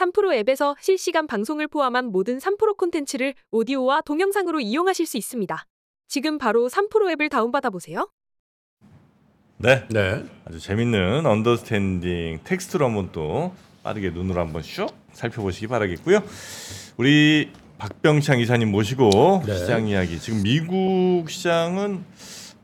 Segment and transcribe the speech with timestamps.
[0.00, 5.66] 3프로 앱에서 실시간 방송을 포함한 모든 3프로 콘텐츠를 오디오와 동영상으로 이용하실 수 있습니다.
[6.08, 8.08] 지금 바로 3프로 앱을 다운받아 보세요.
[9.58, 9.86] 네.
[9.90, 10.24] 네.
[10.46, 16.22] 아주 재밌는 언더스탠딩 텍스트로 한번 또 빠르게 눈으로 한번 슉 살펴보시기 바라겠고요.
[16.96, 19.56] 우리 박병창 이사님 모시고 네.
[19.56, 20.18] 시장 이야기.
[20.18, 22.04] 지금 미국 시장은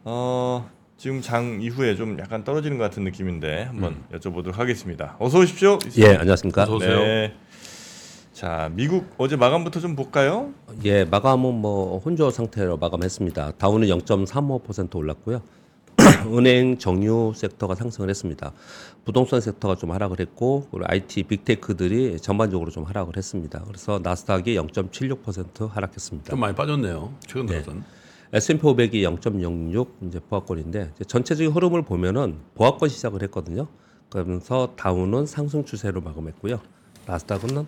[0.05, 5.17] 어 지금 장 이후에 좀 약간 떨어지는 것 같은 느낌인데 한번 여쭤보도록 하겠습니다.
[5.19, 5.79] 어서 오십시오.
[5.99, 6.63] 예, 안녕하십니까?
[6.63, 6.99] 어서 오세요.
[7.01, 7.35] 네.
[8.33, 10.53] 자, 미국 어제 마감부터 좀 볼까요?
[10.85, 13.53] 예, 마감은 뭐 혼조 상태로 마감했습니다.
[13.59, 15.43] 다우는 0.35% 올랐고요.
[16.33, 18.53] 은행 정유 섹터가 상승을 했습니다.
[19.05, 23.63] 부동산 섹터가 좀 하락을 했고, 그리고 IT 빅테크들이 전반적으로 좀 하락을 했습니다.
[23.67, 26.31] 그래서 나스닥이 0.76% 하락했습니다.
[26.31, 27.15] 좀 많이 빠졌네요.
[27.27, 27.85] 최근 들어선.
[28.33, 33.69] S&P 500이 0.06 이제 보합권인데 이제 전체적인 흐름을 보면은 보합권 시작을 했거든요.
[34.11, 36.61] 그러면서 다우는 상승 추세로 마감했고요.
[37.07, 37.67] 나스닥은 어,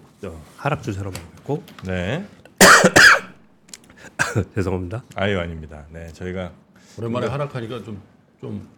[0.57, 2.25] 하락 추세로 마감했고 네.
[4.55, 5.05] 죄송합니다.
[5.15, 5.85] 아유 아닙니다.
[5.93, 6.53] 네, 저희가
[6.99, 8.01] 오랜만에 하락하니까 좀
[8.41, 8.69] 좀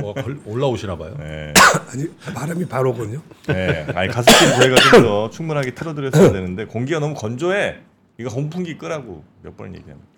[0.00, 1.14] 뭐가 걸- 올라오시나 봐요.
[1.20, 1.52] 네.
[1.92, 3.22] 아니 바람이 바로군요.
[3.46, 7.76] 네, 아니 가습기를 저희가 좀 더 충분하게 틀어드렸어야 되는데 공기가 너무 건조해.
[8.18, 10.08] 이거 선풍기 끄라고 몇 번 얘기합니다.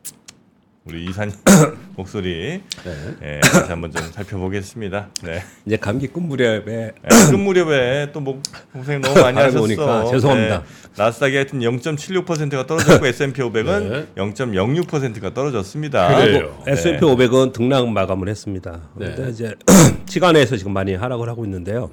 [0.84, 1.34] 우리 이사님
[1.96, 2.94] 목소리 네.
[3.22, 5.10] 예, 다시 한번 좀 살펴보겠습니다.
[5.22, 6.62] 네, 이제 감기 끝 무렵에
[7.02, 9.62] 네끝 무렵에 또목 고생 너무 많이 하셨어.
[9.62, 10.62] 오니까 죄송합니다.
[10.62, 10.64] 네,
[10.96, 14.06] 나스닥이 하여튼 0.76%가 떨어졌고 S&P 500은 네.
[14.16, 16.08] 0.06%가 떨어졌습니다.
[16.20, 16.58] 그래요.
[16.66, 18.88] S&P 500은 등락 마감을 했습니다.
[18.96, 19.12] 네.
[19.12, 19.54] 그런데 이제
[20.08, 21.90] 시간에서 지금 많이 하락을 하고 있는데요.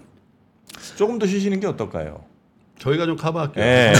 [0.96, 2.24] 조금 더 쉬시는 게 어떨까요?
[2.80, 3.64] 저희가 좀 커버할게요.
[3.64, 3.94] 예.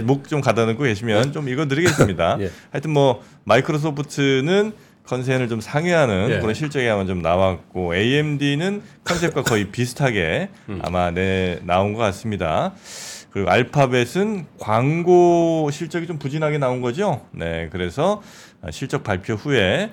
[0.02, 2.38] 목 좀 가다듬고 계시면 좀 이거 드리겠습니다.
[2.40, 2.50] 예.
[2.70, 4.72] 하여튼 뭐 마이크로소프트는
[5.06, 6.38] 컨센을 좀 상회하는 예.
[6.40, 10.80] 그런 실적이 아마 좀 나왔고 AMD는 컨센과 거의 비슷하게 음.
[10.82, 12.72] 아마 내 나온 것 같습니다.
[13.30, 17.26] 그리고 알파벳은 광고 실적이 좀 부진하게 나온 거죠.
[17.32, 18.22] 네, 그래서
[18.62, 19.90] 아, 실적 발표 후에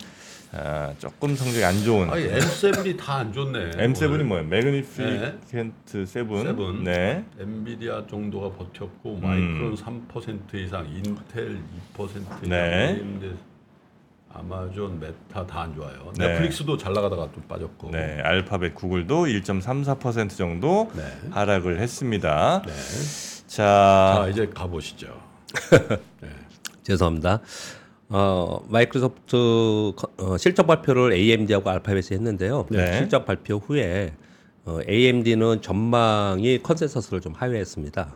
[0.53, 3.71] 아, 조금 성적이 안 좋은 아니 M7이 다 안 좋네.
[3.87, 4.25] M7이 오늘.
[4.25, 4.45] 뭐예요?
[4.47, 6.43] Magnificent Seven.
[6.43, 6.83] Seven.
[6.83, 7.23] 네.
[7.39, 9.21] 엔비디아 정도가 버텼고 음.
[9.21, 11.57] 마이크론 3% 이상, 인텔
[11.95, 12.89] 2% 이상, 네.
[12.97, 13.33] AMD,
[14.33, 16.11] 아마존, 메타 다 안 좋아요.
[16.17, 16.27] 네.
[16.27, 17.91] 넷플릭스도 잘 나가다가 좀 빠졌고.
[17.91, 21.03] 네, 알파벳 구글도 1.34% 정도 네.
[21.31, 22.61] 하락을 했습니다.
[22.65, 22.73] 네.
[23.47, 25.07] 자, 자 이제 가보시죠.
[26.83, 27.39] 죄송합니다.
[28.21, 32.67] 어, 마이크로소프트 거- 어, 실적 발표를 AMD하고 알파벳이 했는데요.
[32.69, 32.97] 네.
[32.97, 34.13] 실적 발표 후에
[34.65, 38.13] 어, AMD는 전망이 컨센서스를 좀 하회했습니다.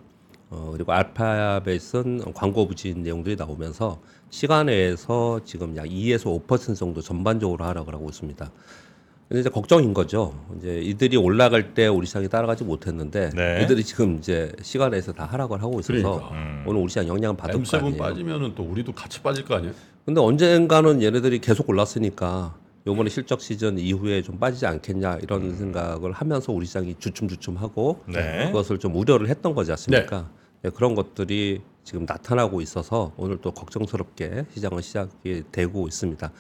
[0.49, 7.93] 어, 그리고 알파벳은 광고 부진 내용들이 나오면서 시간에서 지금 약 2에서 5% 정도 전반적으로 하락을
[7.93, 8.51] 하고 있습니다.
[9.27, 10.35] 근데 이제 걱정인 거죠.
[10.57, 13.63] 이제 이들이 올라갈 때 우리 시장이 따라가지 못했는데 네.
[13.63, 16.29] 이들이 지금 이제 시간에서 다 하락을 하고 있어서 그러니까.
[16.31, 16.63] 음.
[16.67, 17.97] 오늘 우리 시장 영향을 받을 거 M7 아니에요.
[17.97, 19.73] 빠지면은 또 우리도 같이 빠질 거 아니에요?
[20.05, 22.55] 근데 언젠가는 얘네들이 계속 올랐으니까
[22.85, 28.45] 요번에 실적 시즌 이후에 좀 빠지지 않겠냐 이런 생각을 하면서 우리 시장이 주춤주춤하고 네.
[28.47, 30.29] 그것을 좀 우려를 했던 거지 않습니까?
[30.61, 36.31] 네, 그런 것들이 지금 나타나고 있어서 오늘 또 걱정스럽게 시장은 시작이 되고 있습니다.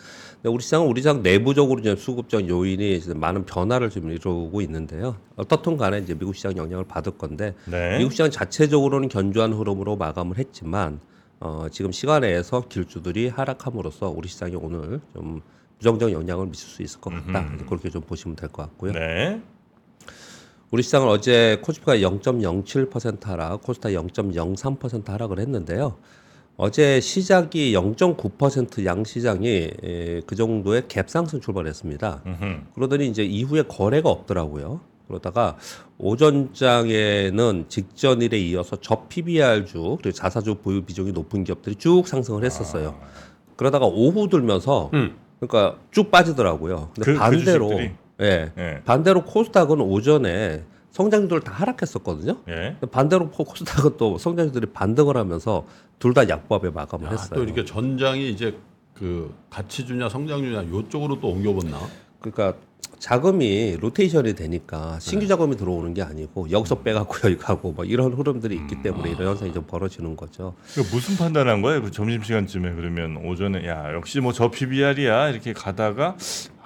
[0.43, 5.17] 우리 시장은 우리 시장 내부적으로 이제 수급적 요인이 이제 많은 변화를 좀 이루고 있는데요.
[5.35, 7.99] 어떻든 간에 이제 미국 시장 영향을 받을 건데 네.
[7.99, 10.99] 미국 시장 자체적으로는 견조한 흐름으로 마감을 했지만
[11.39, 15.41] 어, 지금 시간에서 길주들이 하락함으로써 우리 시장이 오늘 좀
[15.77, 17.47] 부정적 영향을 미칠 수 있을 것 같다.
[17.67, 18.93] 그렇게 좀 보시면 될 것 같고요.
[18.93, 19.41] 네.
[20.71, 25.95] 우리 시장은 어제 코스피가 0.07% 하락, 코스타 0.03% 하락을 했는데요.
[26.57, 29.47] 어제 시작이 0.9% 양시장이
[29.83, 32.23] 에, 그 정도의 갭 상승 출발했습니다.
[32.25, 32.45] 음흠.
[32.75, 34.79] 그러더니 이제 이후에 거래가 없더라고요.
[35.07, 35.57] 그러다가
[35.99, 42.99] 오전장에는 직전일에 이어서 저 PBR주 그리고 자사주 보유 비중이 높은 기업들이 쭉 상승을 했었어요.
[43.55, 45.15] 그러다가 오후 들면서 음.
[45.39, 46.89] 그러니까 쭉 빠지더라고요.
[46.95, 47.91] 근데 그- 그 반대로 주식들이?
[48.21, 48.51] 예.
[48.57, 48.81] 예.
[48.85, 52.37] 반대로 코스닥은 오전에 성장주들 다 하락했었거든요.
[52.47, 52.77] 예.
[52.91, 55.65] 반대로 코- 코스닥은 또 성장주들이 반등을 하면서
[55.99, 57.31] 둘 다 약보합에 마감을 야, 했어요.
[57.35, 58.55] 또 이렇게 전장이 이제
[58.93, 61.77] 그 가치주냐 성장주냐 요쪽으로 또 옮겨봤나?
[62.19, 62.57] 그러니까
[62.99, 68.55] 자금이 로테이션이 되니까 신규 자금이 들어오는 게 아니고 여기서 빼갖고 여기 가고 뭐 이런 흐름들이
[68.55, 70.55] 있기 때문에 이런 현상이 좀 벌어지는 거죠.
[70.73, 71.81] 그 무슨 판단한 거예요?
[71.81, 76.15] 그 점심 시간쯤에 그러면 오전에 야 역시 뭐 저 PBR이야 이렇게 가다가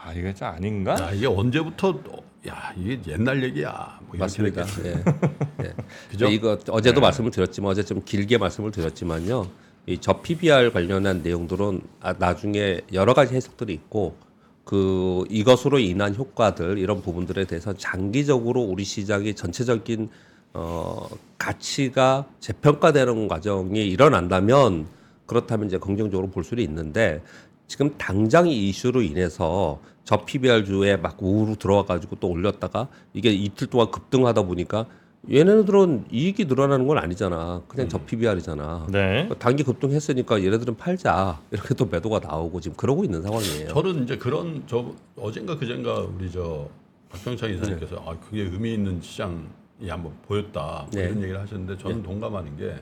[0.04, 0.94] 아 이게 좀 아닌가?
[0.94, 2.00] 야 이게 언제부터
[2.48, 4.00] 야 이게 옛날 얘기야.
[4.08, 4.66] 뭐 맞습니다.
[4.86, 5.04] 예.
[5.66, 5.74] 예.
[6.10, 6.28] 그죠?
[6.28, 9.48] 이거 어제도 말씀을 드렸지만 어제 좀 길게 말씀을 드렸지만요.
[9.88, 14.16] 이저 PBR 관련한 내용들은 아, 나중에 여러 가지 해석들이 있고
[14.64, 20.10] 그 이것으로 인한 효과들 이런 부분들에 대해서 장기적으로 우리 시장이 전체적인
[20.54, 21.08] 어,
[21.38, 24.88] 가치가 재평가되는 과정이 일어난다면
[25.26, 27.22] 그렇다면 이제 긍정적으로 볼 수는 있는데
[27.70, 33.68] 지금 당장 이 이슈로 인해서 저 PBR주에 막 우르 들어와 가지고 또 올렸다가 이게 이틀
[33.68, 34.88] 동안 급등하다 보니까
[35.32, 37.62] 얘네들은 이익이 늘어나는 건 아니잖아.
[37.68, 38.88] 그냥 저 PBR이잖아.
[38.90, 39.30] 네.
[39.38, 43.68] 단기 급등했으니까 얘네들은 팔자 이렇게 또 매도가 나오고 지금 그러고 있는 상황이에요.
[43.68, 46.68] 저는 이제 그런 저 어젠가 그젠가 우리 저
[47.10, 51.02] 박병창 이사님께서 아 그게 의미 있는 시장이 한번 보였다 뭐 네.
[51.02, 52.76] 이런 얘기를 하셨는데 저는 동감하는 게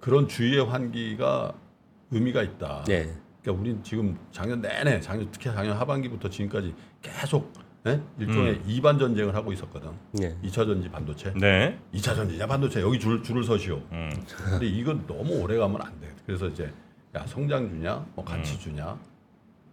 [0.00, 1.52] 그런 주의의 환기가
[2.10, 2.84] 의미가 있다.
[2.86, 3.12] 네.
[3.44, 7.52] 그러니까 우린 지금 작년 내내 작년 특히 작년 하반기부터 지금까지 계속
[7.86, 8.00] 예?
[8.18, 9.90] 일종의 이반 전쟁을 하고 있었거든.
[10.12, 10.34] 네.
[10.42, 11.78] 2차 전지 반도체, 네.
[11.92, 13.76] 2차 전지냐 반도체 여기 줄 줄을 서시오.
[13.92, 14.10] 음.
[14.26, 16.08] 근데 이건 너무 오래 가면 안 돼.
[16.24, 16.72] 그래서 이제
[17.14, 18.26] 야 성장 주냐, 뭐 음.
[18.26, 18.98] 가치 주냐,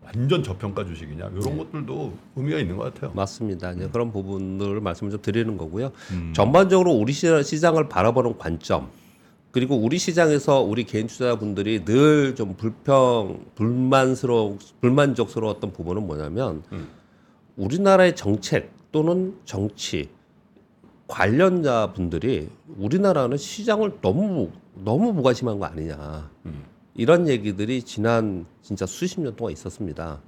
[0.01, 1.57] 완전 저평가 주식이냐 이런 네.
[1.57, 3.13] 것들도 의미가 있는 것 같아요.
[3.13, 3.71] 맞습니다.
[3.71, 5.93] 이제 그런 부분들을 말씀을 좀 드리는 거고요.
[6.11, 6.33] 음.
[6.35, 8.89] 전반적으로 우리 시- 시장을 바라보는 관점
[9.51, 16.63] 그리고 우리 시장에서 우리 개인 투자자분들이 늘 좀 불평, 불만스러워, 불만족스러웠던 부분은 뭐냐면
[17.57, 20.09] 우리나라의 정책 또는 정치
[21.07, 26.29] 관련자 분들이 우리나라는 시장을 너무 너무 무관심한 거 아니냐.
[26.95, 30.21] 이런 얘기들이 지난 진짜 수십 년 동안 있었습니다.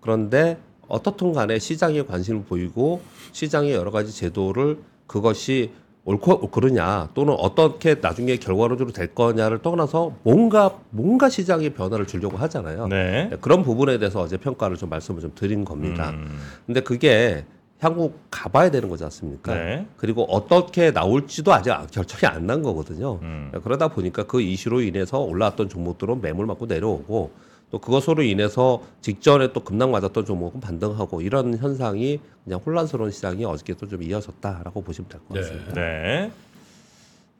[0.00, 3.00] 그런데 어떻든 간에 시장에 관심을 보이고
[3.32, 4.78] 시장의 여러 가지 제도를
[5.08, 5.72] 그것이
[6.08, 12.86] 옳고 그르냐 또는 어떻게 나중에 결과론적으로 될 거냐를 떠나서 뭔가 뭔가 시장의 변화를 주려고 하잖아요.
[12.88, 13.28] 네.
[13.30, 16.10] 네, 그런 부분에 대해서 어제 평가를 좀 말씀을 좀 드린 겁니다.
[16.10, 16.38] 음.
[16.64, 17.44] 근데 그게
[17.80, 19.54] 향후 가봐야 되는 거지 않습니까?
[19.54, 19.86] 네.
[19.98, 23.18] 그리고 어떻게 나올지도 아직 결정이 안 난 거거든요.
[23.20, 23.52] 음.
[23.62, 27.30] 그러다 보니까 그 이슈로 인해서 올라왔던 종목들은 매물 맞고 내려오고
[27.70, 33.88] 또 그것으로 인해서 직전에 또 급락 맞았던 종목은 반등하고 이런 현상이 그냥 혼란스러운 시장이 어저께도
[33.88, 35.40] 좀 이어졌다라고 보시면 될것 네.
[35.40, 35.72] 같습니다.
[35.74, 36.32] 네.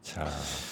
[0.03, 0.27] 자,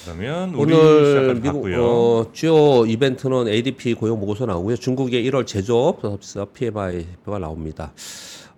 [0.05, 1.85] 그러면 우리 오늘 미국 봤고요.
[1.85, 4.77] 어, 주요 이벤트는 ADP 고용 보고서 나오고요.
[4.77, 7.93] 중국의 1월 제조업 서비스 PMI표가 나옵니다.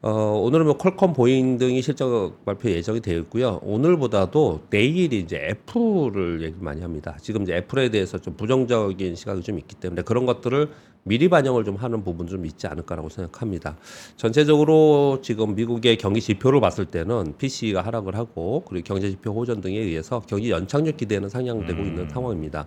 [0.00, 3.58] 어, 오늘은 뭐 퀄컴, 보잉 등이 실적 발표 예정이 되어 있고요.
[3.64, 7.16] 오늘보다도 내일이 이제 애플을 얘기 많이 합니다.
[7.20, 10.70] 지금 이제 애플에 대해서 좀 부정적인 시각이 좀 있기 때문에 그런 것들을
[11.04, 13.76] 미리 반영을 좀 하는 부분 좀 있지 않을까라고 생각합니다.
[14.16, 19.78] 전체적으로 지금 미국의 경기 지표를 봤을 때는 PCE가 하락을 하고 그리고 경제 지표 호전 등에
[19.78, 22.66] 의해서 경기 연착륙 기대는 상향되고 있는 상황입니다.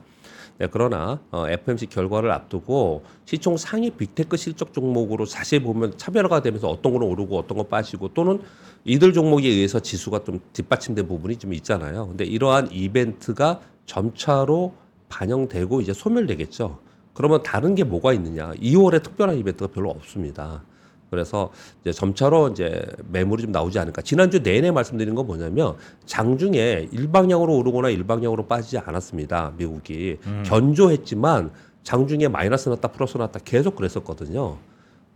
[0.57, 6.67] 네, 그러나 어, FMC 결과를 앞두고 시총 상위 빅테크 실적 종목으로 자세히 보면 차별화가 되면서
[6.67, 8.39] 어떤 거는 오르고 어떤 거 빠지고 또는
[8.85, 12.07] 이들 종목에 의해서 지수가 좀 뒷받침된 부분이 좀 있잖아요.
[12.07, 14.73] 근데 이러한 이벤트가 점차로
[15.09, 16.79] 반영되고 이제 소멸되겠죠.
[17.13, 18.51] 그러면 다른 게 뭐가 있느냐?
[18.53, 20.63] 2월에 특별한 이벤트가 별로 없습니다.
[21.09, 24.01] 그래서 이제 점차로 이제 매물이 좀 나오지 않을까.
[24.01, 25.75] 지난주 내내 말씀드린 건 뭐냐면
[26.05, 29.53] 장중에 일방향으로 오르거나 일방향으로 빠지지 않았습니다.
[29.57, 31.51] 미국이 견조했지만
[31.83, 34.57] 장중에 마이너스 났다 플러스 났다 계속 그랬었거든요.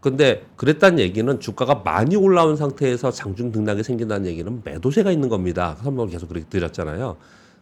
[0.01, 5.77] 근데 그랬다는 얘기는 주가가 많이 올라온 상태에서 장중 등락이 생긴다는 얘기는 매도세가 있는 겁니다.
[5.81, 7.15] 설명을 계속 그렇게 드렸잖아요.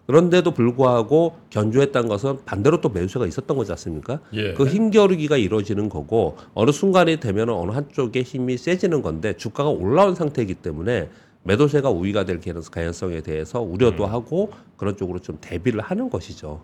[0.06, 4.20] 그런데도 불구하고 견조했다는 것은 반대로 또 매수세가 있었던 거지 않습니까?
[4.34, 4.54] 예.
[4.54, 10.56] 그 힘겨루기가 이루어지는 거고 어느 순간이 되면 어느 한쪽의 힘이 세지는 건데 주가가 올라온 상태이기
[10.56, 11.10] 때문에
[11.44, 12.40] 매도세가 우위가 될
[12.72, 16.62] 가능성에 대해서 우려도 하고 그런 쪽으로 좀 대비를 하는 것이죠.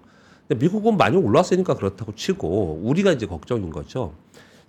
[0.48, 4.14] 근데 미국은 많이 올랐으니까 그렇다고 치고 우리가 이제 걱정인 거죠.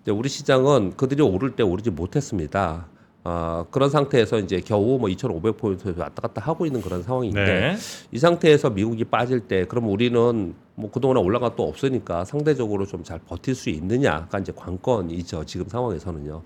[0.04, 2.86] 근데 우리 시장은 그들이 오를 때 오르지 못했습니다.
[3.22, 7.76] 아, 그런 상태에서 이제 겨우 뭐 2,500포인트 왔다 갔다 하고 있는 그런 상황인데 네.
[8.12, 13.18] 이 상태에서 미국이 빠질 때 그럼 우리는 뭐 그동안에 올라가 또 없으니까 상대적으로 좀 잘
[13.18, 15.44] 버틸 수 있느냐가 이제 관건이죠.
[15.44, 16.42] 지금 상황에서는요.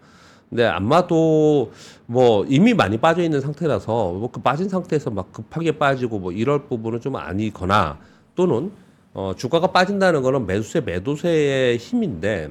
[0.50, 1.73] 근데 아마도
[2.07, 6.66] 뭐 이미 많이 빠져 있는 상태라서 뭐 그 빠진 상태에서 막 급하게 빠지고 뭐 이럴
[6.66, 7.99] 부분은 좀 아니거나
[8.35, 8.73] 또는
[9.14, 12.50] 어 주가가 빠진다는 거는 매수세 매도세의 힘인데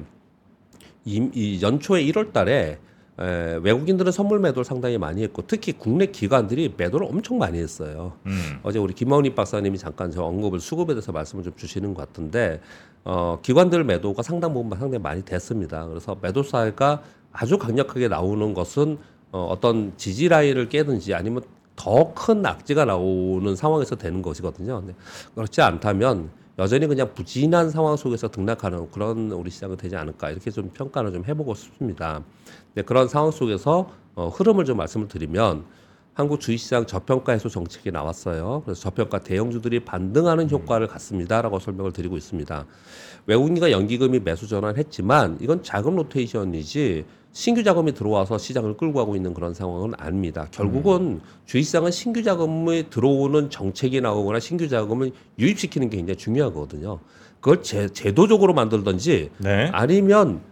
[1.04, 2.78] 이, 이 연초에 1월 달에
[3.18, 8.14] 에, 외국인들은 선물 매도를 상당히 많이 했고 특히 국내 기관들이 매도를 엄청 많이 했어요.
[8.26, 8.58] 음.
[8.62, 12.60] 어제 우리 김마훈이 박사님이 잠깐 저 언급을 수급에 대해서 말씀을 좀 주시는 것 같은데
[13.04, 15.86] 어, 기관들 매도가 상당 부분 상당히 많이 됐습니다.
[15.86, 17.02] 그래서 매도사가
[17.32, 18.98] 아주 강력하게 나오는 것은
[19.32, 21.42] 어, 어떤 지지 라인을 깨든지 아니면
[21.76, 24.82] 더 큰 악재가 나오는 상황에서 되는 것이거든요.
[25.34, 30.70] 그렇지 않다면 여전히 그냥 부진한 상황 속에서 등락하는 그런 우리 시장은 되지 않을까 이렇게 좀
[30.70, 32.22] 평가를 좀 해보고 싶습니다.
[32.74, 35.64] 네, 그런 상황 속에서 어, 흐름을 좀 말씀을 드리면
[36.14, 38.62] 한국 주식시장 저평가 해소 정책이 나왔어요.
[38.64, 42.66] 그래서 저평가 대형주들이 반등하는 효과를 갖습니다라고 설명을 드리고 있습니다.
[43.26, 49.54] 외국인과 연기금이 매수 전환했지만 이건 자금 로테이션이지 신규 자금이 들어와서 시장을 끌고 가고 있는 그런
[49.54, 50.46] 상황은 아닙니다.
[50.52, 57.00] 결국은 주식시장은 신규 자금이 들어오는 정책이 나오거나 신규 자금을 유입시키는 게 굉장히 중요하거든요.
[57.40, 59.68] 그걸 제, 제도적으로 만들든지 네.
[59.72, 60.42] 아니면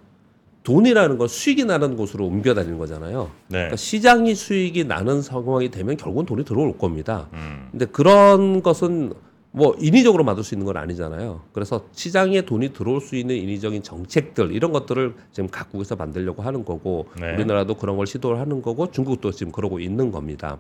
[0.63, 3.31] 돈이라는 건 수익이 나는 곳으로 옮겨 다니는 거잖아요.
[3.49, 3.59] 네.
[3.59, 7.29] 그러니까 시장이 수익이 나는 상황이 되면 결국은 돈이 들어올 겁니다.
[7.33, 7.69] 음.
[7.71, 9.13] 근데 그런 것은
[9.51, 11.43] 뭐 인위적으로 만들 수 있는 건 아니잖아요.
[11.53, 17.07] 그래서 시장에 돈이 들어올 수 있는 인위적인 정책들 이런 것들을 지금 각국에서 만들려고 하는 거고
[17.21, 17.35] 네.
[17.35, 20.59] 우리나라도 그런 걸 시도를 하는 거고 중국도 지금 그러고 있는 겁니다.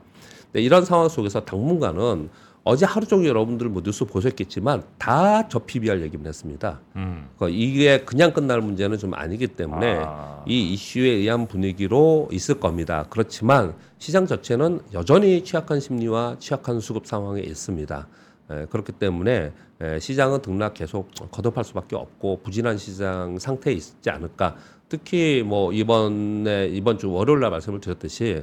[0.52, 2.28] 근데 이런 상황 속에서 당분간은
[2.64, 6.80] 어제 하루 종일 여러분들 뭐 뉴스 보셨겠지만 다 저 PBR 얘기만 했습니다.
[6.96, 7.28] 음.
[7.36, 10.44] 그러니까 이게 그냥 끝날 문제는 좀 아니기 때문에 아.
[10.46, 13.06] 이 이슈에 의한 분위기로 있을 겁니다.
[13.10, 18.06] 그렇지만 시장 자체는 여전히 취약한 심리와 취약한 수급 상황에 있습니다.
[18.50, 24.56] 에, 그렇기 때문에 에, 시장은 등락 계속 거듭할 수밖에 없고 부진한 시장 상태에 있지 않을까.
[24.88, 28.42] 특히 뭐 이번에 이번 주 월요일 날 말씀을 드렸듯이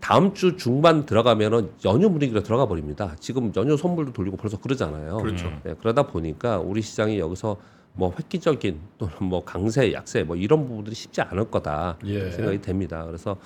[0.00, 3.14] 다음 주 중반 들어가면은 연휴 분위기로 들어가 버립니다.
[3.20, 5.18] 지금 연휴 선물도 돌리고 벌써 그러잖아요.
[5.18, 5.50] 그렇죠.
[5.62, 7.56] 네, 그러다 보니까 우리 시장이 여기서
[7.96, 12.30] 뭐 획기적인 또는 뭐 강세, 약세 뭐 이런 부분들이 쉽지 않을 거다 예.
[12.30, 13.04] 생각이 됩니다.
[13.06, 13.36] 그래서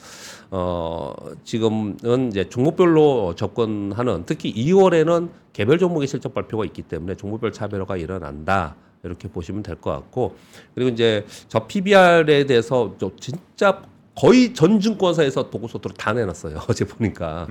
[0.51, 1.13] 어
[1.45, 8.77] 지금은 이제 종목별로 접근하는 특히 2월에는 개별 종목의 실적 발표가 있기 때문에 종목별 차별화가 일어난다.
[9.05, 10.35] 이렇게 보시면 될 것 같고
[10.75, 13.83] 그리고 이제 저 PBR에 대해서 저 진짜
[14.19, 16.59] 거의 전 증권사에서 보고서들을 다 내놨어요.
[16.69, 17.47] 어제 보니까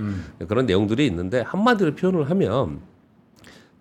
[0.47, 2.81] 그런 내용들이 있는데 한마디로 표현을 하면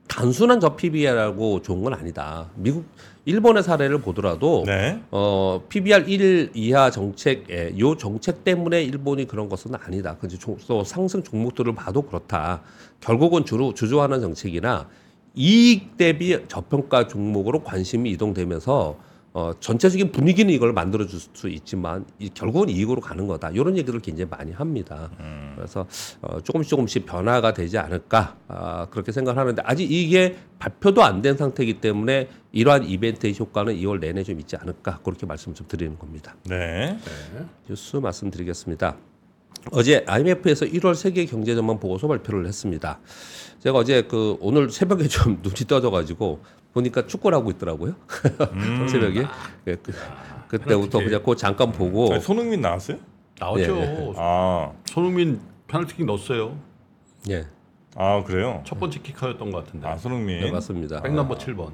[0.06, 2.48] 단순한 저 PBR하고 좋은 건 아니다.
[2.54, 2.84] 미국,
[3.24, 5.02] 일본의 사례를 보더라도 네.
[5.10, 10.16] 어, PBR 1 이하 정책에 요 정책 때문에 일본이 그런 것은 아니다.
[10.16, 10.38] 그지
[10.68, 12.62] 또 상승 종목들을 봐도 그렇다.
[13.00, 14.88] 결국은 주로 주저하는 정책이나
[15.34, 18.96] 이익 대비 저평가 종목으로 관심이 이동되면서
[19.36, 23.50] 어, 전체적인 분위기는 이걸 만들어줄 수 있지만 이, 결국은 이익으로 가는 거다.
[23.50, 25.10] 이런 얘기를 굉장히 많이 합니다.
[25.54, 25.86] 그래서
[26.22, 31.36] 어, 조금씩 조금씩 변화가 되지 않을까 아, 그렇게 생각을 하는데 아직 이게 발표도 안 된
[31.36, 36.34] 상태이기 때문에 이러한 이벤트의 효과는 2월 내내 좀 있지 않을까 그렇게 말씀 좀 드리는 겁니다.
[36.48, 36.96] 네.
[37.68, 38.96] 뉴스 말씀드리겠습니다.
[39.72, 43.00] 어제 IMF에서 1월 세계 경제 전망 보고서 발표를 했습니다.
[43.58, 46.40] 제가 어제 그 오늘 새벽에 좀 눈이 떠져가지고
[46.76, 47.94] 보니까 축구를 하고 있더라고요.
[48.88, 49.26] 새벽에
[49.64, 49.92] 네, 그,
[50.48, 52.98] 그때부터 그냥 그 잠깐 보고 아니, 손흥민 나왔어요?
[53.38, 53.76] 나왔죠.
[53.78, 56.56] 예, 아, 손흥민 페널티킥 넣었어요.
[57.30, 57.46] 예
[57.98, 58.62] 아 그래요?
[58.66, 59.88] 첫 번째 키카였던 것 같은데.
[59.88, 60.40] 아 손흥민.
[60.40, 61.00] 네, 맞습니다.
[61.00, 61.70] 백 넘버 7번.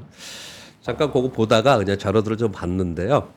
[0.80, 3.28] 잠깐 그거 보다가 그냥 자료들을 좀 봤는데요.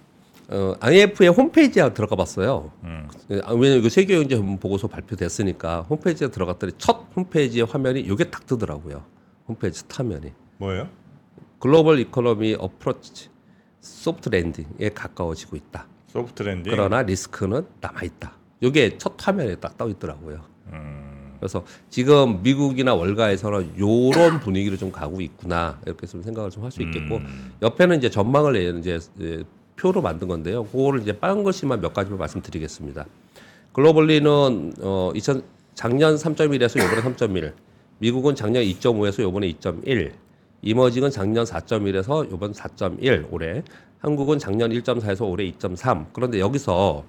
[0.50, 2.72] 어, IMF의 홈페이지에 들어가 봤어요.
[2.84, 3.08] 음.
[3.44, 9.04] 아, 왜냐면 이거 세계경제 보고서 발표됐으니까 홈페이지에 들어갔더니 첫 홈페이지의 화면이 이게 딱 뜨더라고요.
[9.48, 10.32] 홈페이지 첫 화면이.
[10.58, 10.88] 뭐예요?
[11.66, 13.30] global economy approach
[13.82, 15.88] soft landing에 가까워지고 있다.
[16.06, 16.72] soft landing.
[16.72, 18.34] 그러나 리스크는 남아 있다.
[18.62, 20.42] 이게 첫 화면에 딱 떠 있더라고요.
[20.68, 21.36] 음.
[21.40, 26.84] 그래서 지금 미국이나 월가에서는 요런 분위기로 좀 가고 있구나 이렇게 좀 생각을 좀 할 수
[26.84, 27.54] 있겠고 음.
[27.64, 29.44] 옆에는 이제 전망을 내는 이제 예,
[29.76, 30.66] 표로 만든 건데요.
[30.66, 33.08] 그거를 이제 빨간 글씨만 몇 가지만 말씀드리겠습니다.
[33.74, 35.42] 글로벌리는 어 2000,
[35.74, 37.54] 작년 3.1에서 이번에 3.1,
[37.98, 40.12] 미국은 작년 2.5에서 이번에 2.1,
[40.70, 43.64] 이머징은 작년 4.1에서 이번 4.1 올해,
[44.00, 46.08] 한국은 작년 1.4에서 올해 2.3.
[46.12, 47.04] 그런데 여기서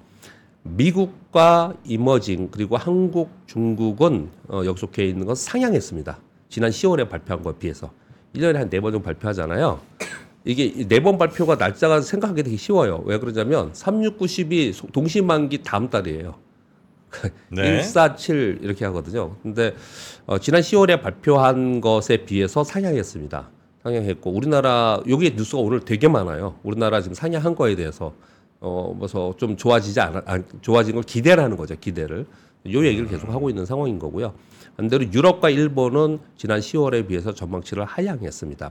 [0.62, 6.18] 미국과 이머징 그리고 한국, 중국은 어, 여기 속해 있는 건 상향했습니다.
[6.50, 7.90] 지난 10월에 발표한 거에 비해서
[8.34, 9.80] 1년에 한 네 번 정도 발표하잖아요.
[10.44, 13.02] 이게 네 번 발표가 날짜가 생각하기 되게 쉬워요.
[13.06, 16.34] 왜 그러냐면 36, 92 소- 동시만기 다음 달이에요.
[17.50, 17.68] 네.
[17.68, 19.36] 1, 4, 7 이렇게 하거든요.
[19.42, 19.74] 근데
[20.26, 23.50] 어, 지난 10월에 발표한 것에 비해서 상향했습니다.
[23.82, 26.56] 상향했고 우리나라 여기 뉴스가 오늘 되게 많아요.
[26.62, 28.12] 우리나라 지금 상향한 거에 대해서
[28.58, 31.76] 어 뭐서 좀 좋아지지 않아 안, 좋아진 걸 기대를 하는 거죠.
[31.78, 32.26] 기대를.
[32.72, 34.34] 요 얘기를 계속 하고 있는 상황인 거고요.
[34.76, 38.70] 반대로 유럽과 일본은 지난 10월에 비해서 전망치를 하향했습니다.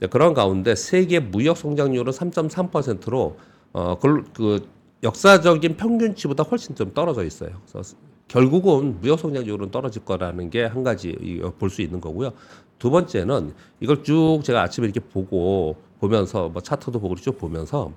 [0.00, 3.36] 네, 그런 가운데 세계 무역 성장률은 3.3%로
[3.72, 4.68] 어, 그, 그
[5.04, 7.50] 역사적인 평균치보다 훨씬 좀 떨어져 있어요.
[7.70, 7.94] 그래서
[8.26, 11.12] 결국은 무역 성장률은 떨어질 거라는 게 한 가지
[11.58, 12.32] 볼 수 있는 거고요.
[12.78, 17.92] 두 번째는 이걸 쭉 제가 아침에 이렇게 보고 보면서 뭐 차트도 보고 쭉 보면서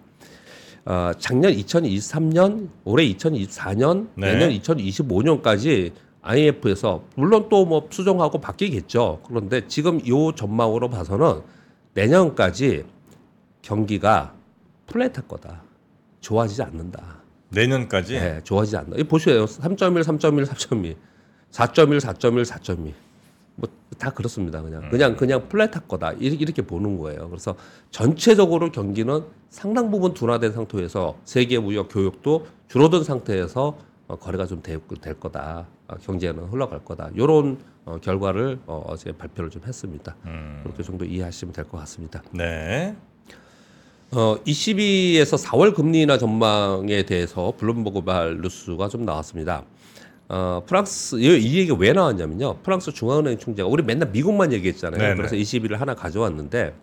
[0.85, 4.33] 어, 작년 2023년, 올해 2024년, 네.
[4.33, 9.21] 내년 2025년까지 IMF에서 물론 또 뭐 수정하고 바뀌겠죠.
[9.27, 11.41] 그런데 지금 요 전망으로 봐서는
[11.93, 12.83] 내년까지
[13.61, 14.33] 경기가
[14.87, 15.63] 플랫할 거다.
[16.27, 17.23] 좋아지지 않는다.
[17.49, 18.19] 내년까지.
[18.19, 18.97] 네, 좋아지지 않는다.
[18.97, 19.45] 이 보세요.
[19.45, 20.95] 3.1, 3.1, 3.2.
[21.51, 22.93] 4.1, 4.1, 4.2.
[23.55, 24.61] 뭐 다 그렇습니다.
[24.61, 27.29] 그냥 그냥 그냥 플랫할 거다 이렇게, 이렇게 보는 거예요.
[27.29, 27.55] 그래서
[27.89, 34.79] 전체적으로 경기는 상당 부분 둔화된 상태에서 세계 무역 교역도 줄어든 상태에서 어, 거래가 좀 될
[35.19, 35.65] 거다.
[35.87, 37.09] 어, 경제는 흘러갈 거다.
[37.15, 40.15] 이런 어, 결과를 어, 어제 발표를 좀 했습니다.
[40.25, 40.59] 음.
[40.63, 42.21] 그렇게 정도 이해하시면 될 것 같습니다.
[42.31, 42.95] 네.
[44.11, 49.63] 어, EU에서 4월 금리 인하 전망에 대해서 블룸버그 발 뉴스가 좀 나왔습니다.
[50.29, 52.57] 어, 프랑스 이, 이 얘기가 왜 나왔냐면요.
[52.63, 54.99] 프랑스 중앙은행 총재가 우리 맨날 미국만 얘기했잖아요.
[55.01, 55.15] 네네.
[55.15, 56.73] 그래서 EU를 하나 가져왔는데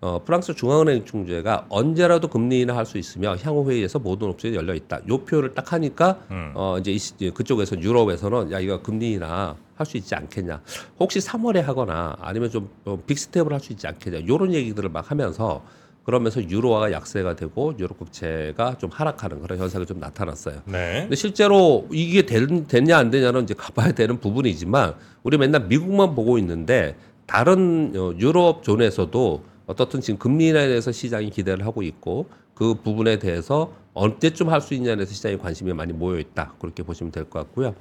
[0.00, 4.74] 어, 프랑스 중앙은행 총재가 언제라도 금리 인하 할 수 있으며 향후 회의에서 모든 옵션이 열려
[4.74, 5.00] 있다.
[5.08, 6.52] 요 표현을 딱 하니까 음.
[6.54, 10.60] 어, 이제 이, 시- 그쪽에서 유럽에서는 야 이거 금리 인하 할 수 있지 않겠냐.
[11.00, 14.26] 혹시 3월에 하거나 아니면 좀 어, 빅스텝을 할 수 있지 않겠냐.
[14.28, 15.62] 요런 얘기들을 막 하면서
[16.08, 20.62] 그러면서 유로화가 약세가 되고 유럽 국채가 좀 하락하는 그런 현상이 좀 나타났어요.
[20.64, 21.00] 네.
[21.02, 26.38] 근데 실제로 이게 된, 됐냐 안 되냐는 이제 가봐야 되는 부분이지만 우리 맨날 미국만 보고
[26.38, 26.96] 있는데
[27.26, 32.24] 다른 어, 유럽 존에서도 어떻든 지금 금리 인하에 대해서 시장이 기대를 하고 있고
[32.54, 37.12] 그 부분에 대해서 언제쯤 할 수 있냐에 대해서 시장에 관심이 많이 모여 있다 그렇게 보시면
[37.12, 37.74] 될 것 같고요.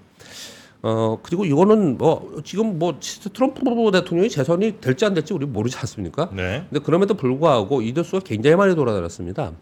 [0.84, 6.30] 어 그리고 이거는 뭐 지금 뭐 트럼프 대통령이 재선이 될지 안 될지 우리 모르지 않습니까?
[6.32, 6.66] 네.
[6.70, 9.54] 근데 그럼에도 불구하고 이 뉴스가 굉장히 많이 돌아다녔습니다.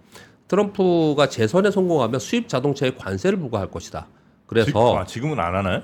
[0.48, 4.07] 트럼프가 재선에 성공하면 수입 자동차에 관세를 부과할 것이다.
[4.10, 5.81] 지, 그래서 아, 지금은 안 하나요?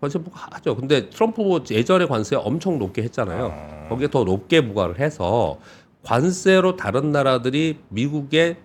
[0.00, 0.76] 관세 부과하죠.
[0.76, 3.52] 근데 트럼프 예전에 관세 엄청 높게 했잖아요.
[3.52, 3.88] 아.
[3.88, 5.58] 거기에 더 높게 부과를 해서
[6.02, 8.58] 관세로 다른 나라들이 미국에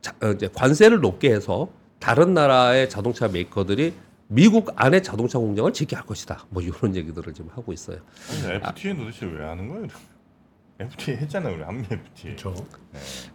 [0.00, 1.68] 자, 어, 이제 관세를 높게 해서
[1.98, 3.92] 다른 나라의 자동차 메이커들이
[4.28, 6.44] 미국 안에 자동차 공장을 짓게 할 것이다.
[6.50, 7.98] 뭐 이런 얘기들을 지금 하고 있어요.
[8.44, 9.86] 아니, FTA 도대체 왜 하는 거예요?
[10.78, 12.36] FTA 했잖아요, 우리 한미 FTA.
[12.36, 12.66] 그렇죠.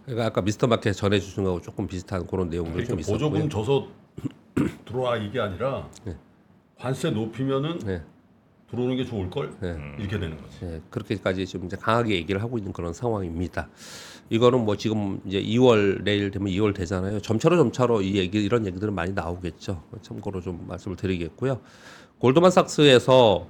[0.04, 3.30] 그러니까 아까 미스터 마켓 전해 주신 거하고 조금 비슷한 그런 내용들이 그러니까 좀 있었고요.
[3.30, 3.88] 보조금 줘서
[4.86, 5.88] 들어와 이게 아니라
[6.78, 8.02] 관세 높이면은 네.
[8.70, 9.76] 들어오는 게 좋을 걸 네.
[9.98, 10.60] 이렇게 되는 거지.
[10.60, 13.68] 네, 그렇게까지 지금 이제 강하게 얘기를 하고 있는 그런 상황입니다.
[14.30, 17.20] 이거는 뭐 지금 이제 2월 내일 되면 2월 되잖아요.
[17.20, 19.82] 점차로 점차로 이 얘기 이런 얘기들은 많이 나오겠죠.
[20.02, 21.60] 참고로 좀 말씀을 드리겠고요.
[22.18, 23.46] 골드만삭스에서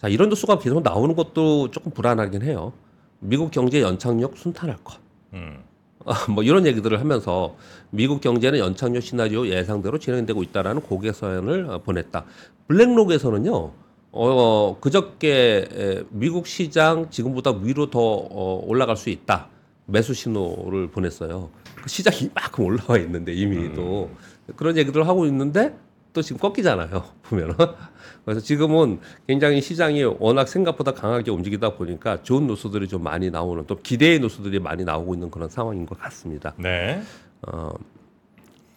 [0.00, 2.72] 자 이런 뉴스가 계속 나오는 것도 조금 불안하긴 해요.
[3.20, 4.98] 미국 경제 연착륙 순탄할 것.
[5.32, 5.62] 음.
[6.04, 7.56] 아, 뭐 이런 얘기들을 하면서
[7.90, 12.24] 미국 경제는 연착륙 시나리오 예상대로 진행되고 있다라는 고개 서연을 어, 보냈다.
[12.68, 13.72] 블랙록에서는요.
[14.10, 19.48] 어 그저께 에, 미국 시장 지금보다 위로 더 어, 올라갈 수 있다.
[19.90, 21.50] 매수 신호를 보냈어요.
[21.74, 24.10] 그 시장이 이만큼 올라와 있는데 이미 또
[24.56, 25.74] 그런 얘기들을 하고 있는데
[26.12, 27.04] 또 지금 꺾이잖아요.
[27.24, 27.54] 보면은
[28.24, 33.80] 그래서 지금은 굉장히 시장이 워낙 생각보다 강하게 움직이다 보니까 좋은 뉴스들이 좀 많이 나오는 또
[33.80, 36.52] 기대의 뉴스들이 많이 나오고 있는 그런 상황인 것 같습니다.
[36.58, 37.02] 네.
[37.42, 37.72] 어,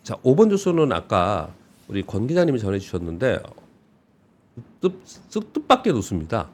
[0.04, 1.54] 자, 5번 뉴스는 아까
[1.90, 3.40] 우리 권 기자님이 전해 주셨는데
[4.80, 4.94] 뜻,
[5.30, 6.50] 뜻, 뜻밖의 뉴스입니다.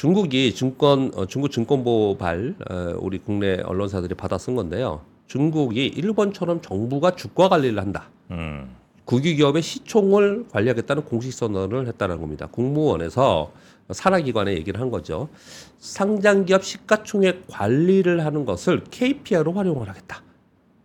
[0.00, 5.02] 중국이 증권 어, 중국 증권보발 어, 우리 국내 언론사들이 받아 쓴 건데요.
[5.26, 8.08] 중국이 일본처럼 정부가 주가 관리를 한다.
[8.30, 8.74] 음.
[9.04, 12.48] 국유 기업의 시총을 관리하겠다는 공식 선언을 했다는 겁니다.
[12.50, 13.52] 공무원에서
[13.90, 15.28] 산하기관에 얘기를 한 거죠.
[15.76, 20.22] 상장 기업 시가총액 관리를 하는 것을 KPI로 활용을 하겠다.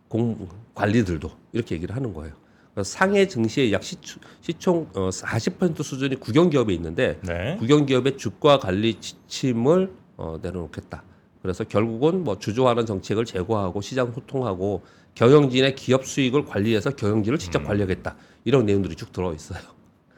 [0.10, 2.34] 공 관리들도 이렇게 얘기를 하는 거예요.
[2.75, 7.55] 그래서 상해 증시의 약 시총, 시총 어, 40% 수준이 국영 기업에 있는데 네.
[7.57, 11.03] 국영 기업의 주가 관리 지침을 어, 내려놓겠다.
[11.41, 14.83] 그래서 결국은 뭐 주조하는 정책을 제고하고 시장 소통하고
[15.13, 18.17] 경영진의 기업 수익을 관리해서 경영진을 직접 관리하겠다.
[18.43, 19.61] 이런 내용들이 쭉 들어 있어요.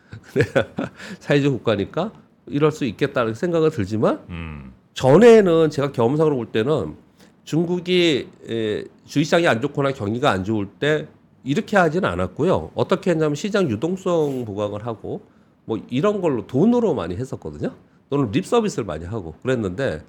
[0.34, 0.50] 근데
[1.20, 2.12] 사회주의 국가니까
[2.48, 4.74] 이럴 수 있겠다는 생각은 들지만 음.
[4.96, 6.96] 전에는 제가 경험상으로 볼 때는
[7.44, 11.08] 중국이 에, 주시장이 안 좋거나 경기가 안 좋을 때
[11.48, 12.72] 이렇게 하지는 않았고요.
[12.76, 15.22] 어떻게 했냐면 시장 유동성 보강을 하고
[15.66, 17.74] 뭐 이런 걸로 돈으로 많이 했었거든요.
[18.10, 20.04] 또는 립 서비스를 많이 하고 그랬는데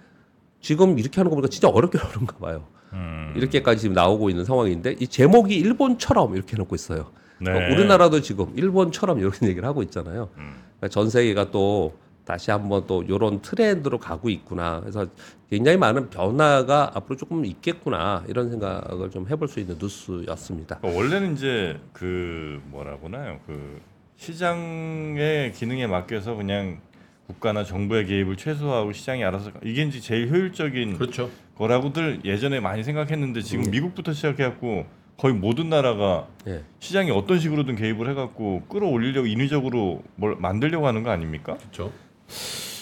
[0.61, 2.65] 지금 이렇게 하는 거 보니까 진짜 어렵게 어려운가 봐요.
[2.93, 3.33] 음.
[3.37, 7.11] 이렇게까지 지금 나오고 있는 상황인데 이 제목이 일본처럼 이렇게 해놓고 있어요.
[7.41, 7.53] 네.
[7.53, 10.31] 어, 우리나라도 지금 일본처럼 이런 얘기를 하고 있잖아요.
[10.39, 10.55] 음.
[10.79, 11.95] 그러니까 전 세계가 또
[12.29, 14.81] 다시 한번 또 이런 트렌드로 가고 있구나.
[14.81, 15.07] 그래서
[15.49, 20.77] 굉장히 많은 변화가 앞으로 조금 있겠구나 이런 생각을 좀 해볼 수 있는 뉴스였습니다.
[20.81, 23.41] 그러니까 원래는 이제 그 뭐라고나요?
[23.47, 23.81] 그
[24.17, 26.81] 시장의 기능에 맡겨서 그냥
[27.29, 31.31] 국가나 정부의 개입을 최소화하고 시장이 알아서 이게 이제 제일 효율적인 그렇죠.
[31.57, 34.85] 거라고들 예전에 많이 생각했는데 지금 미국부터 시작해갖고
[35.17, 36.63] 거의 모든 나라가 예.
[36.79, 41.57] 시장이 어떤 식으로든 개입을 해갖고 끌어올리려고 인위적으로 뭘 만들려고 하는 거 아닙니까?
[41.57, 41.91] 그렇죠.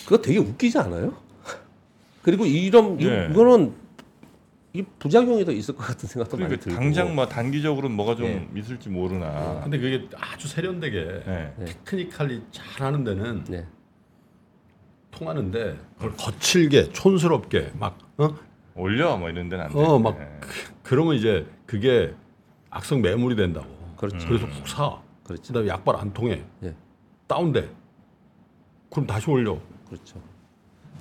[0.05, 1.15] 그거 되게 웃기지 않아요?
[2.23, 3.29] 그리고 이런 이- 예.
[3.31, 3.75] 이거는
[4.73, 6.79] 이 부작용이 더 있을 것 같은 생각도 많이 그러니까 들고.
[6.79, 8.49] 당장 뭐 단기적으로는 뭐가 좀 네.
[8.57, 9.61] 있을지 모르나.
[9.63, 11.55] 근데 그게 아주 세련되게 네.
[11.59, 11.65] 네.
[11.65, 13.67] 테크니컬리 잘하는 데는 네.
[15.13, 18.35] 통하는데 그걸 거칠게 촌스럽게 막 어?
[18.75, 19.79] 올려 뭐 이런 데는 안 돼.
[19.79, 20.41] 어, 막 네.
[20.83, 22.13] 그러면 이제 그게
[22.69, 23.67] 악성 매물이 된다고.
[23.97, 24.29] 그렇죠.
[24.29, 24.99] 그래서 국 사.
[25.25, 25.43] 그렇죠.
[25.49, 26.43] 그다음에 약발 안 통해.
[26.63, 26.75] 예.
[27.27, 27.71] 다운돼.
[28.91, 29.59] 그럼 다시 올려.
[29.89, 30.21] 그렇죠.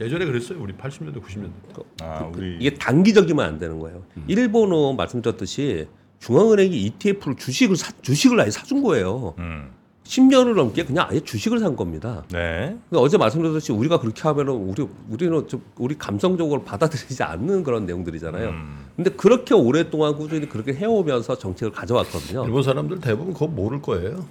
[0.01, 0.61] 예전에 그랬어요.
[0.61, 1.85] 우리 80년대, 90년대.
[2.01, 4.03] 아, 우리 이게 단기적이면 안 되는 거예요.
[4.27, 5.87] 일본은 말씀드렸듯이
[6.19, 9.35] 중앙은행이 ETF를 주식을 사, 주식을 아예 사준 거예요.
[9.39, 9.71] 음.
[10.03, 12.23] 10년을 넘게 그냥 아예 주식을 산 겁니다.
[12.31, 12.77] 네.
[12.89, 18.49] 그러니까 어제 말씀드렸듯이 우리가 그렇게 하면은 우리 우리는 좀 우리 감성적으로 받아들이지 않는 그런 내용들이잖아요.
[18.49, 18.85] 음.
[18.95, 22.45] 근데 그렇게 오랫동안 꾸준히 그렇게 해오면서 정책을 가져왔거든요.
[22.45, 24.25] 일본 사람들 대부분 그거 모를 거예요.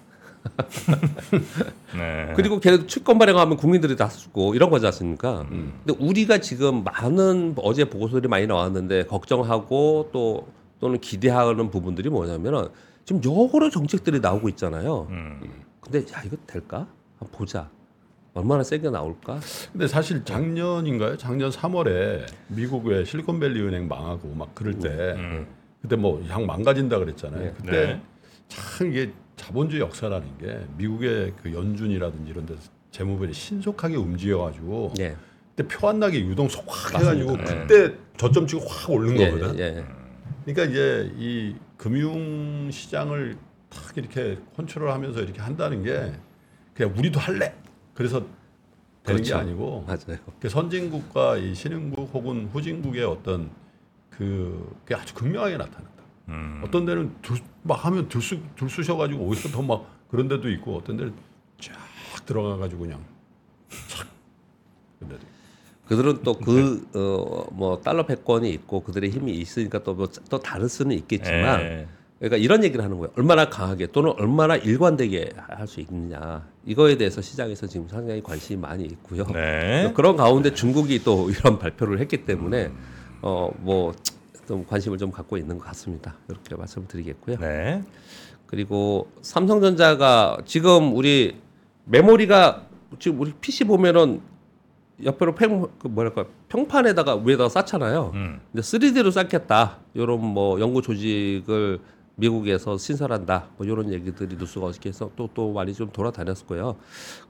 [1.97, 2.33] 네.
[2.37, 5.47] 그리고 걔네도 채권 발행하면 국민들이 다 쓰고 이런 거지 않습니까?
[5.49, 10.49] 근데 우리가 지금 많은 어제 보고서들이 많이 나왔는데 걱정하고 또
[10.81, 12.69] 또는 기대하는 부분들이 뭐냐면은
[13.05, 15.07] 지금 여러 정책들이 나오고 있잖아요.
[15.11, 15.41] 음.
[15.81, 16.87] 근데 야 이거 될까?
[17.19, 17.71] 한번 보자.
[18.35, 19.39] 얼마나 세게 나올까?
[19.73, 21.17] 근데 사실 작년인가요?
[21.17, 25.47] 작년 3월에 미국의 실리콘밸리 은행 망하고 막 그럴 때 음.
[25.81, 27.43] 그때 뭐향 망가진다 그랬잖아요.
[27.43, 27.53] 네.
[27.57, 28.03] 그때 네.
[28.49, 35.17] 참 이게 자본주의 역사라는 게 미국의 그 연준이라든지 이런 데서 재무별이 신속하게 움직여가지고 예.
[35.57, 37.67] 그때 표 안 나게 유동성 확 해가지고 맞습니다.
[37.67, 39.59] 그때 저점 치고 확 오른 예, 거거든.
[39.59, 39.85] 예, 예.
[40.45, 43.37] 그러니까 이제 이 금융 시장을
[43.71, 46.13] 탁 이렇게 컨트롤하면서 이렇게 한다는 게
[46.75, 47.55] 그냥 우리도 할래.
[47.95, 48.21] 그래서
[49.05, 49.37] 되는 게 그렇죠.
[49.37, 50.19] 아니고 맞아요.
[50.41, 53.51] 그 선진국과 이 신흥국 혹은 후진국의 어떤
[54.11, 55.94] 그 그게 아주 극명하게 나타난다.
[56.29, 56.63] 음.
[56.65, 61.13] 어떤 데는 들, 막 하면 들쑤 들쑤셔가지고 오히려 더 막 그런 데도 있고 어떤 데는
[61.61, 61.73] 쫙
[62.27, 63.01] 들어가가지고 그냥
[63.89, 64.07] 착
[65.01, 65.21] 근데도
[65.89, 71.89] 그들은 또 그 어뭐 달러 패권이 있고 그들의 힘이 있으니까 또뭐또 다를 수는 있겠지만 예.
[72.19, 73.13] 그러니까 이런 얘기를 하는 거예요.
[73.17, 76.47] 얼마나 강하게 또는 얼마나 일관되게 할 수 있느냐.
[76.65, 79.27] 이거에 대해서 시장에서 지금 상당히 관심이 많이 있고요.
[79.27, 79.93] 네.
[79.95, 82.71] 그런 가운데 중국이 또 이런 발표를 했기 때문에
[83.21, 83.93] 어뭐
[84.47, 86.15] 좀 관심을 좀 갖고 있는 것 같습니다.
[86.29, 87.37] 이렇게 말씀을 드리겠고요.
[87.39, 87.83] 네.
[88.47, 91.37] 그리고 삼성전자가 지금 우리
[91.87, 92.67] 메모리가
[92.99, 94.21] 지금 우리 PC 보면은
[95.03, 98.13] 옆으로 평, 그 뭐랄까 평판에다가 위에다가 쌓잖아요.
[98.15, 98.41] 음.
[98.53, 99.79] 근데 3D로 쌓겠다.
[99.95, 101.81] 이런 뭐 연구 조직을
[102.17, 103.49] 미국에서 신설한다.
[103.57, 106.77] 뭐 이런 얘기들이 뉴스가 어저께서 또 또 많이 좀 돌아다녔을 거예요.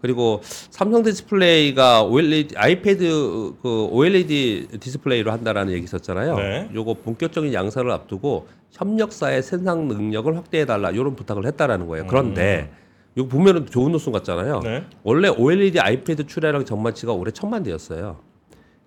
[0.02, 6.36] 그리고 삼성 디스플레이가 OLED 아이패드 그 OLED 디스플레이로 한다라는 얘기 있었잖아요.
[6.36, 6.70] 네.
[6.74, 10.90] 요거 본격적인 양산을 앞두고 협력사의 생산 능력을 확대해 달라.
[10.90, 12.06] 이런 부탁을 했다라는 거예요.
[12.06, 12.70] 그런데
[13.16, 14.60] 이거 보면은 좋은 뉴스 같잖아요.
[14.60, 14.84] 네.
[15.02, 18.18] 원래 OLED 아이패드 출하량 전망치가 올해 천만 대였어요.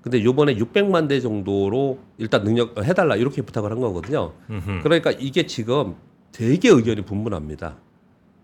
[0.02, 4.34] 근데 요번에 600만 대 정도로 일단 능력 해달라 이렇게 부탁을 한 거거든요.
[4.50, 4.80] 음흠.
[4.84, 5.96] 그러니까 이게 지금
[6.32, 7.76] 되게 의견이 분분합니다.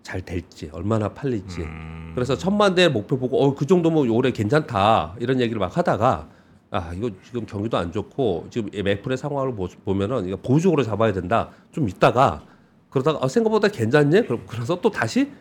[0.01, 1.61] 잘 될지 얼마나 팔릴지.
[1.61, 2.11] 음.
[2.15, 6.29] 그래서 천만 대 목표 보고 어 그 정도면 올해 괜찮다 이런 얘기를 막 하다가
[6.71, 11.51] 아 이거 지금 경기도 안 좋고 지금 애플의 상황을 보- 보면은 이거 보조적으로 잡아야 된다.
[11.71, 12.43] 좀 있다가
[12.89, 14.23] 그러다가 아, 생각보다 괜찮네.
[14.23, 15.31] 그럼 그래서 또 다시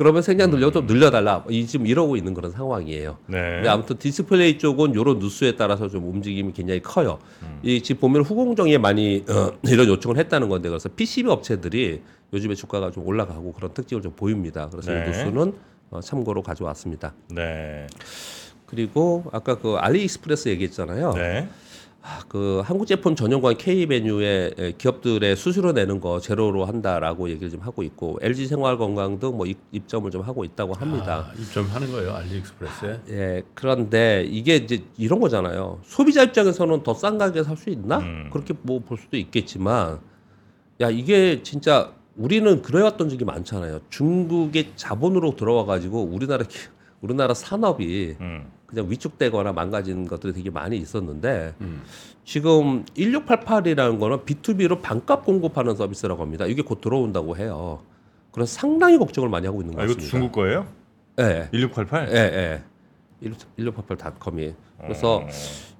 [0.00, 1.44] 그러면 생량 늘려 좀 늘려달라.
[1.50, 3.18] 이 지금 이러고 있는 그런 상황이에요.
[3.26, 3.56] 네.
[3.56, 7.18] 근데 아무튼 디스플레이 쪽은 이런 뉴스에 따라서 좀 움직임이 굉장히 커요.
[7.42, 7.58] 음.
[7.62, 12.00] 이 지금 보면 후공정에 많이 어, 이런 요청을 했다는 건데 그래서 PCB 업체들이
[12.32, 14.70] 요즘에 주가가 좀 올라가고 그런 특징을 좀 보입니다.
[14.70, 15.02] 그래서 네.
[15.04, 15.52] 이 뉴스는
[15.90, 17.12] 어, 참고로 가져왔습니다.
[17.28, 17.86] 네.
[18.64, 21.12] 그리고 아까 그 알리익스프레스 얘기했잖아요.
[21.12, 21.46] 네.
[22.02, 27.60] 아, 그 한국 제품 전용관 K-Venue에 에, 기업들의 수수료 내는 거 제로로 한다라고 얘기를 좀
[27.60, 31.30] 하고 있고 LG 생활건강 등 뭐 입점을 좀 하고 있다고 합니다.
[31.30, 33.00] 아, 입점하는 거예요 알리익스프레스에.
[33.10, 35.80] 예, 그런데 이게 이제 이런 거잖아요.
[35.84, 37.98] 소비자 입장에서는 더 싼 가격에 살 수 있나?
[37.98, 38.30] 음.
[38.32, 40.00] 그렇게 뭐 볼 수도 있겠지만,
[40.80, 43.80] 야, 이게 진짜 우리는 그래왔던 적이 많잖아요.
[43.90, 46.58] 중국의 자본으로 들어와 가지고 우리나라, 기-
[47.02, 48.50] 우리나라 산업이 음.
[48.70, 51.82] 그냥 위축되거나 망가진 것들이 되게 많이 있었는데, 음.
[52.24, 56.46] 지금 1688이라는 거는 B2B로 반값 공급하는 서비스라고 합니다.
[56.46, 57.80] 이게 곧 들어온다고 해요.
[58.32, 60.02] 그래서 상당히 걱정을 많이 하고 있는 것 아, 같습니다.
[60.02, 60.66] 이것도 중국 거예요?
[61.18, 61.48] 예.
[61.52, 62.08] 1688?
[62.12, 62.62] 예, 예.
[63.58, 64.54] 1688닷컴이.
[64.80, 65.26] 그래서 어.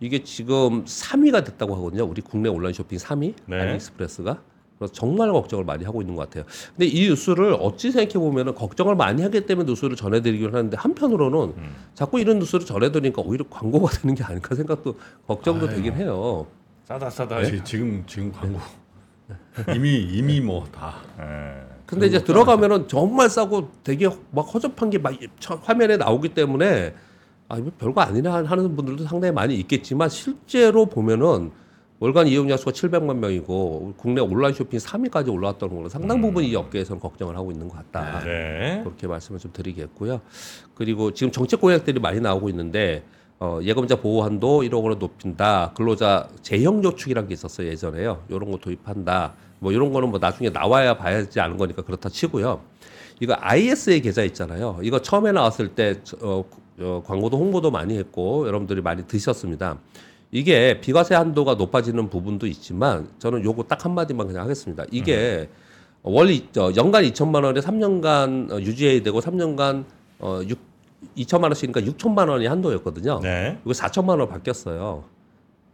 [0.01, 2.05] 이게 지금 3위가 됐다고 하거든요.
[2.05, 3.61] 우리 국내 온라인 쇼핑 3위 네.
[3.61, 4.43] 알리익스프레스가.
[4.81, 6.45] 그래서 정말 걱정을 많이 하고 있는 것 같아요.
[6.75, 11.75] 근데 이 뉴스를 어찌 생각해 보면은 걱정을 많이 하기 때문에 뉴스를 전해드리긴 하는데 한편으로는 음.
[11.93, 15.77] 자꾸 이런 뉴스를 전해드리니까 오히려 광고가 되는 게 아닐까 생각도 걱정도 아유.
[15.77, 16.47] 되긴 해요.
[16.85, 17.45] 싸다 싸다.
[17.45, 18.59] 지- 지금 지금 광고
[19.77, 21.63] 이미 이미 뭐다 예.
[21.87, 25.13] 근데 이제 들어가면은 정말 싸고 되게 막 허접한 게 막
[25.63, 26.95] 화면에 나오기 때문에
[27.49, 31.51] 아 이거 별거 아니라 하는 분들도 상당히 많이 있겠지만 실제로 보면은
[32.01, 36.99] 월간 이용자 수가 700만 명이고 국내 온라인 쇼핑 3위까지 올라왔다는 걸로 상당 부분 이 업계에서는
[36.99, 38.25] 걱정을 하고 있는 것 같다.
[38.25, 38.81] 네.
[38.83, 40.23] 그렇게 말씀을 좀 드리겠고요.
[40.75, 43.05] 그리고 지금 정책 공약들이 많이 나오고 있는데
[43.39, 45.73] 어, 예금자 보호 한도 1억 원을 높인다.
[45.75, 48.25] 근로자 재형 저축이라는 게 있었어요 예전에요.
[48.31, 49.35] 이런 거 도입한다.
[49.59, 52.63] 뭐 이런 거는 뭐 나중에 나와야 봐야지 않은 거니까 그렇다 치고요.
[53.21, 54.79] 이거 IS의 계좌 있잖아요.
[54.83, 56.45] 이거 처음에 나왔을 때 어,
[56.79, 59.77] 어, 광고도 홍보도 많이 했고 여러분들이 많이 드셨습니다.
[60.33, 64.85] 이게 비과세 한도가 높아지는 부분도 있지만 저는 요거 딱 한마디만 그냥 하겠습니다.
[64.93, 65.49] 이게
[66.03, 69.85] 월 이- 어, 연간 2천만 원에 3년간 어, 유지해야 되고 3년간
[70.21, 70.59] 어 6,
[71.19, 73.21] 2천만 원씩이니까 6천만 원이 한도였거든요.
[73.23, 73.59] 네.
[73.65, 75.05] 이거 4천만 원 바뀌었어요.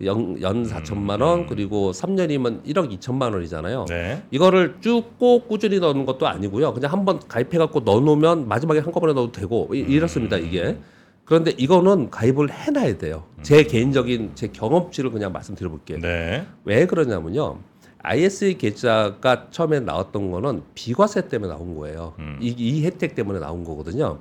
[0.04, 3.86] 연, 연 4천만 원 그리고 3년이면 1억 2천만 원이잖아요.
[3.88, 4.22] 네.
[4.30, 6.72] 이거를 쭉 꼭 꾸준히 넣는 것도 아니고요.
[6.74, 10.76] 그냥 한번 가입해 갖고 넣어 놓으면 마지막에 한꺼번에 넣어도 되고 이- 이렇습니다, 이게.
[11.26, 13.24] 그런데 이거는 가입을 해 놔야 돼요.
[13.42, 15.98] 제 개인적인 제 경험치를 그냥 말씀드려 볼게요.
[16.00, 16.46] 네.
[16.64, 17.58] 왜 그러냐면요.
[17.98, 22.14] IS 계좌가 처음에 나왔던 거는 비과세 때문에 나온 거예요.
[22.40, 24.20] 이, 이 혜택 때문에 나온 거거든요.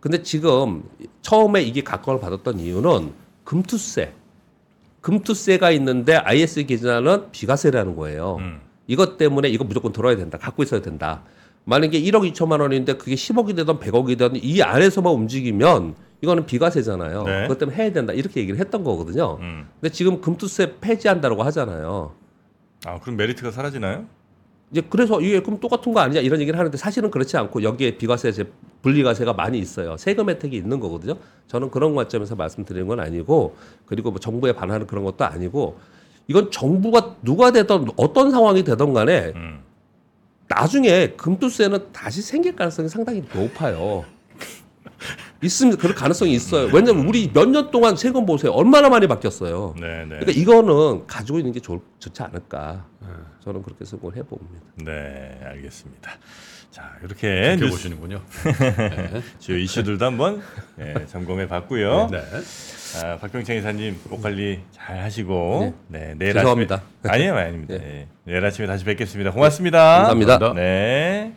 [0.00, 0.82] 근데 지금
[1.22, 3.12] 처음에 이게 각광을 받았던 이유는
[3.44, 4.12] 금투세.
[5.00, 8.38] 금투세가 있는데 IS 계좌는 비과세라는 거예요.
[8.40, 8.60] 음.
[8.88, 10.38] 이것 때문에 이거 무조건 들어야 된다.
[10.38, 11.22] 갖고 있어야 된다.
[11.64, 17.22] 만약에 1억 2천만 원인데 그게 10억이 되든 100억이 되든 이 안에서만 움직이면 이거는 비과세잖아요.
[17.24, 17.42] 네.
[17.42, 18.12] 그것 때문에 해야 된다.
[18.12, 19.38] 이렇게 얘기를 했던 거거든요.
[19.40, 19.68] 음.
[19.80, 22.12] 근데 지금 금투세 폐지한다고 하잖아요.
[22.84, 24.06] 아, 그럼 메리트가 사라지나요?
[24.70, 28.32] 이제 그래서 이게 그럼 똑같은 거 아니냐 이런 얘기를 하는데 사실은 그렇지 않고 여기에 비과세
[28.32, 29.96] 제 분리과세가 많이 있어요.
[29.96, 31.16] 세금 혜택이 있는 거거든요.
[31.46, 35.78] 저는 그런 관점에서 말씀드리는 건 아니고 그리고 뭐 정부에 반하는 그런 것도 아니고
[36.26, 39.60] 이건 정부가 누가 되던 어떤 상황이 되던 간에 음.
[40.54, 44.04] 나중에 금투세는 다시 생길 가능성이 상당히 높아요.
[45.42, 45.80] 있습니다.
[45.80, 46.68] 그럴 가능성이 있어요.
[46.72, 48.52] 왜냐면 우리 몇 년 동안 세금 보세요.
[48.52, 49.74] 얼마나 많이 바뀌었어요.
[49.80, 50.18] 네, 네.
[50.20, 52.86] 그러니까 이거는 가지고 있는 게 좋, 좋지 않을까.
[53.44, 54.60] 저는 그렇게 생각을 해봅니다.
[54.84, 56.12] 네, 알겠습니다.
[56.70, 58.22] 자, 이렇게 뉴스, 보시는군요.
[59.40, 60.40] 주요 이슈들도 한번
[60.80, 62.08] 예, 점검해 봤고요.
[62.10, 62.22] 네.
[63.02, 66.76] 아, 박병창 이사님 목 관리 잘 하시고 네, 내일 죄송합니다.
[67.02, 67.74] 아침에 아니에요, 아닙니다.
[67.74, 68.06] 예.
[68.24, 69.32] 내일 아침에 다시 뵙겠습니다.
[69.32, 70.06] 고맙습니다.
[70.06, 70.54] 감사합니다.
[70.54, 71.32] 네.